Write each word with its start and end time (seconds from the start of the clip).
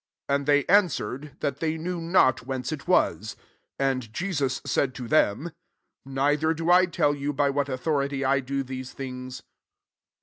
7 0.31 0.35
And 0.35 0.45
they 0.47 0.65
answer 0.65 1.13
ed, 1.13 1.37
that 1.41 1.59
they 1.59 1.77
knew 1.77 2.01
not 2.01 2.43
whence 2.47 2.71
it 2.71 2.87
wa; 2.87 3.13
8 3.19 3.35
And 3.77 4.11
Jesus 4.11 4.59
said 4.65 4.95
to 4.95 5.07
them," 5.07 5.51
Neither 6.05 6.55
do 6.55 6.71
I 6.71 6.87
tell 6.87 7.13
you 7.13 7.33
by 7.33 7.51
what 7.51 7.69
authority 7.69 8.25
I 8.25 8.39
do 8.39 8.63
these 8.63 8.93
things." 8.93 9.43